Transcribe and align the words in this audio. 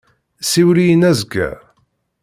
Siwel-iyi-n 0.49 1.07
azekka. 1.09 1.49